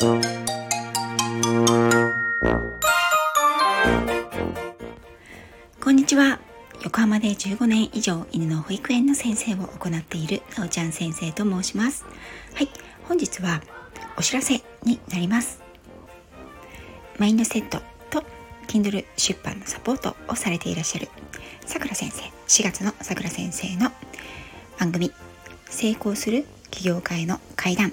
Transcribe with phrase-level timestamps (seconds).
[0.00, 0.06] こ
[5.90, 6.38] んにちは。
[6.84, 12.04] 横浜で15年以上犬の保育園の先生を行っているなおちゃん先生と申します。
[12.54, 12.68] はい。
[13.08, 13.60] 本日は
[14.16, 15.60] お知らせになります。
[17.18, 18.22] マインドセットと
[18.68, 21.08] Kindle 出版のサポートをされていらっしゃる
[21.66, 22.22] さくら先生。
[22.46, 23.90] 4月のさくら先生の
[24.78, 25.10] 番組
[25.68, 27.92] 成功する起業家への階段。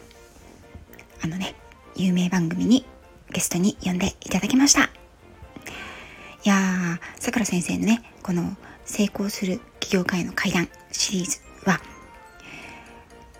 [1.24, 1.56] あのね
[1.96, 2.86] 有名番組に
[3.32, 4.84] ゲストに呼んでいただきました。
[4.84, 8.55] いやーさくら先生のねこの
[8.86, 11.81] 成功する起業家への階段シリーズは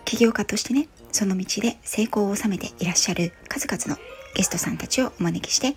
[0.06, 4.02] 起業家としてねその道で成功を収めていらっしゃる数々の
[4.34, 5.76] ゲストさんたちをお招きして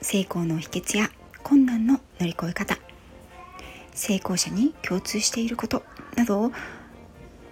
[0.00, 1.08] 成功の秘訣や
[1.44, 2.76] 困難の乗り越え方
[3.94, 5.84] 成功者に共通していること
[6.16, 6.52] などを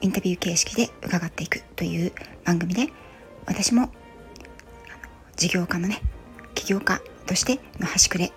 [0.01, 2.13] インタビュー形式で伺っていくという
[2.45, 2.89] 番組で
[3.51, 3.91] 私も
[5.37, 6.01] 事業家のね
[6.55, 8.33] 起業家としての端くれ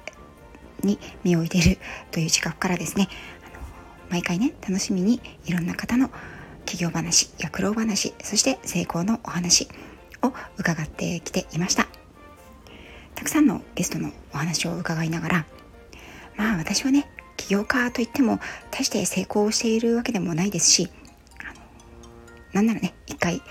[0.83, 1.77] に身を置いてる
[2.11, 3.07] という自覚からですね
[4.09, 6.09] 毎回ね楽しみにいろんな方の
[6.65, 9.69] 起業話や苦労話そして成功のお話
[10.23, 11.87] を伺ってきていました。
[13.15, 15.45] たくさんのゲストのお話を伺いながら
[16.35, 17.07] まあ私はね
[17.37, 18.39] 起業家といっても
[18.71, 20.89] 大して成功しているわけでもないですし
[22.51, 23.41] なんならね一回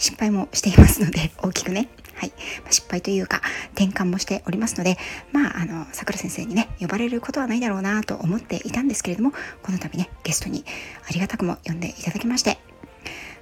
[0.00, 1.88] 失敗もしていますので 大きくね。
[2.14, 2.32] はい、
[2.70, 3.40] 失敗というか
[3.74, 4.98] 転換もしておりますので
[5.32, 10.66] まああのさくら先生にね呼ばれることはないだろうなと思っていたんですけれどもこの度ねゲストに
[11.08, 12.58] ありがたくも呼んでいただきまして。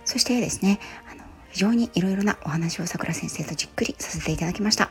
[0.04, 0.78] そしてですね
[1.10, 4.90] あの非常にいろいろなお話をさくら先生とじっくりさせていただきました。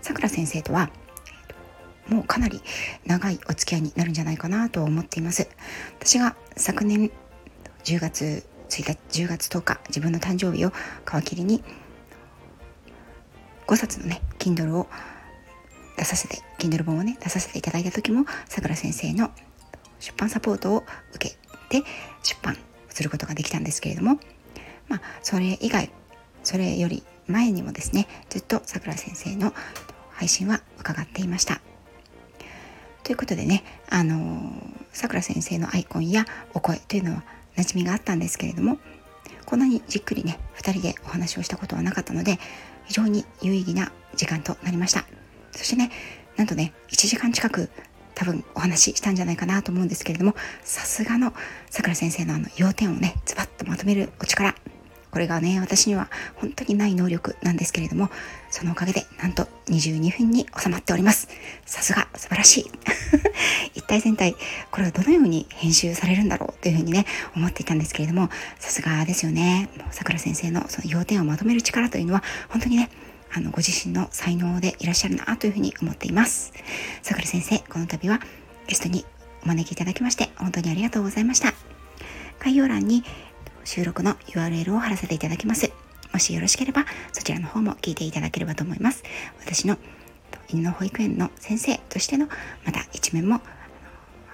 [0.00, 0.90] さくら先生とは
[2.08, 2.60] もうかなり
[3.06, 5.48] 長いお付き合いになるんじゃないかなと思っています。
[5.98, 7.10] 私が昨年
[7.84, 11.62] 10月1日10月10日自分の誕生日を皮切りに
[13.66, 14.88] 5冊のね Kindle を
[15.96, 19.30] 出させて Kindle 本をね出させていただいた時もさくら先生の
[20.00, 20.84] 出版サポートを
[21.14, 21.36] 受け
[21.68, 21.86] て
[22.22, 22.56] 出版
[22.88, 24.18] することができたんですけれども
[24.88, 25.90] まあそれ以外
[26.42, 29.52] それより前にもですねずっとさくら先生の
[30.10, 31.60] 配信は伺っていました。
[33.04, 34.52] ということでねあの
[34.92, 37.24] さくら先生のアイコンやお声というのは
[37.56, 38.78] 馴染みがあったんですけれども
[39.44, 42.38] こんなにじっくりね2人でお話をしたことはなかったので
[42.86, 45.04] 非常に有意義な時間となりました。
[45.52, 45.90] そしてね
[46.36, 47.68] なんとね1時間近く
[48.14, 51.32] 多分お話ししたんじゃないかなと思うんですけれどもさすがの
[51.70, 54.54] さくら先生のあの要点をねズバッとまとめるお力。
[55.10, 58.08] これがね私には本当にない能力なんですけれども
[58.50, 61.28] そのおかげでなんと22分に収まっております。
[61.66, 62.70] さすが素晴らしい。
[63.92, 64.36] 一体全体
[64.70, 67.04] これはどのように編集されるんだろうというふうにね
[67.36, 72.88] 思っていたんですけれどもさすがですよねさくら先生のその要点をまとめる力というのは本当にね
[73.34, 76.52] あのご自身の才能でいらっしゃるなというふうに思っています
[77.02, 78.20] さくら先生この度は
[78.66, 79.04] ゲストに
[79.44, 81.52] お招きいただきまして本当にありがとうございました
[82.40, 83.04] 概要欄に
[83.64, 85.70] 収録の URL を貼らせていただきます。
[86.12, 89.02] もしよろしければそちらの方も聞いていただければと思います。
[89.40, 89.78] 私の
[90.48, 92.28] 犬の保育園の先生としての
[92.64, 93.40] また一面も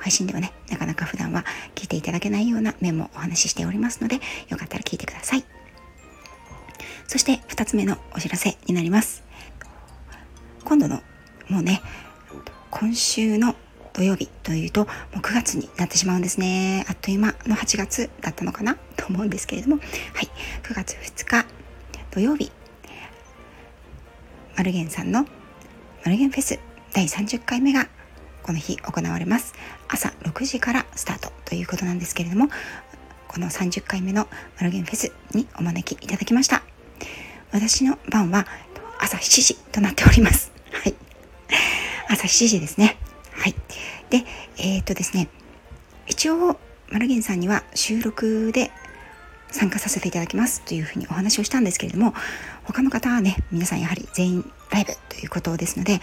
[0.00, 1.44] 配信ではね、なかなか普段は
[1.75, 5.44] 聞いていただけないような面もお話ししておりますので、よかったら聞いてください。
[7.06, 9.25] そして2つ目のお知らせになります。
[10.64, 11.03] 今度の
[11.48, 11.81] もうね、
[12.70, 13.56] 今週の
[13.94, 16.84] 土曜日というともう9月になってしまうんですね。
[16.88, 18.76] あっという間の8月だったのかな？
[18.97, 19.76] と思うんですけれども。
[19.78, 20.28] はい。
[20.62, 21.47] 9月2日
[22.10, 22.53] 土曜日。
[24.56, 25.22] マルゲンさんの
[26.04, 26.58] マルゲンフェス
[26.92, 27.88] 第30回目が
[28.43, 29.54] この日行われます。
[29.88, 32.49] 朝6時からスタートということなんですけれども
[33.28, 34.26] この30回目の
[34.59, 36.62] マルゲンフェスにお招きいただきました。
[37.53, 38.47] 私の番は
[38.99, 40.50] 朝7時となっております。
[40.72, 40.94] はい。
[42.09, 42.97] 朝7時ですね。
[43.32, 43.54] はい。
[44.10, 44.25] で、
[44.59, 45.28] えー、っとですね、
[46.06, 46.59] 一応、
[46.91, 48.70] マルゲンさんには収録で
[49.50, 52.15] 参加させていただきますというふうにお話をしたんですけれども、
[52.65, 56.00] 他の方はね、皆さんやはり全員ライブということですので、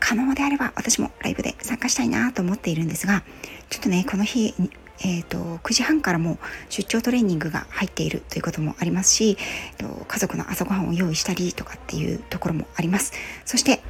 [0.00, 3.22] 可能であれば私もライブで参加したいなと思っているんですが、
[3.70, 4.54] ちょっとね、この日、
[5.00, 6.38] えーと、9時半からも
[6.68, 9.36] 出張トレーニングが入っているということもありますし、
[9.78, 13.12] えーと、家族の朝ごはんを用意したりとかっていうところもあります。
[13.44, 13.82] そして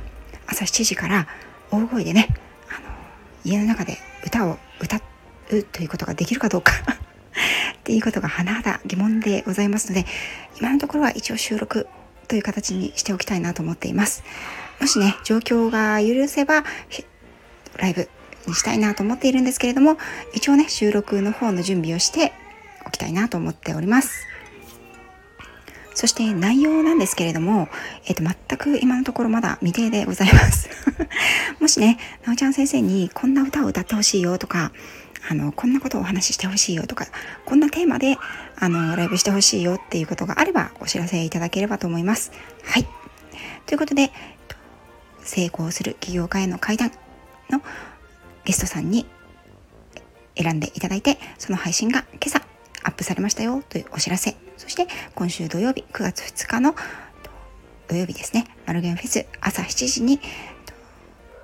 [0.47, 1.29] 朝7時から
[1.71, 2.29] 大声でね
[2.69, 2.95] あの、
[3.45, 4.97] 家の中で歌を歌
[5.51, 6.73] うということができるかどうか
[7.79, 10.07] っていうことが甚だ疑問でございますので
[10.59, 11.87] 今のところは一応収録
[12.27, 14.25] という形にしておきたいなと思っています
[14.81, 16.65] もしね状況が許せば
[17.77, 18.09] ライブ
[18.47, 19.97] にしたいなと思っているんですけれども
[20.35, 22.33] 一応ね収録の方の準備をして
[22.87, 24.27] おきたいなと思っております
[25.97, 27.71] そして内容なんですけれども、
[28.05, 30.69] えっ、と、全く今のところまだ未定でございます。
[31.59, 31.97] もしね、
[32.27, 34.73] なおちゃん先生にこんな歌を歌ってほしいよとか、
[35.27, 37.07] あの、こんなことをお話ししてほしいよとか、
[37.47, 38.19] こんなテーマで、
[38.57, 42.31] あの、ライブしてほしいよっていうことがあれば、お知らせいただければと思います。
[42.63, 42.87] はい。
[43.65, 44.13] ということで、
[45.27, 46.91] 成功する起業家への階段
[47.51, 47.61] の
[48.45, 49.07] ゲストさんに
[50.37, 52.41] 選んでいただいて、その配信が今朝
[52.85, 54.37] アップされましたよというお知らせ。
[54.57, 56.75] そして今週土曜日9月2日の
[57.89, 60.21] 土曜日ですね、マルゲンフェス朝7時に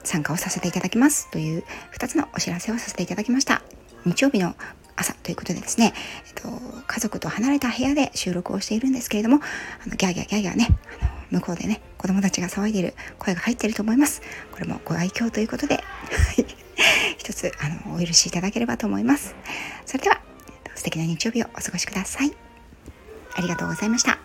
[0.03, 1.65] 参加をさせていただきますという
[1.97, 3.63] 2つのお知らせをさせていただきました。
[4.05, 4.55] 日曜日の
[4.97, 5.95] 朝ということでですね、
[6.27, 6.49] えっと、
[6.87, 9.41] 家族と離れた部屋で収録をしているんですけれども、
[9.85, 14.23] あのギャーギャーギャーギャーね、あの向こうでね、子供たちが騒いでいる声が入っていると思います。
[14.53, 15.83] これもご愛嬌ということで、
[17.17, 19.35] 一つあのお許しいただければと思います。
[19.87, 20.21] それでは
[20.75, 22.33] 素敵な日曜日をお過ごしください。
[23.35, 24.22] ありがとうございました。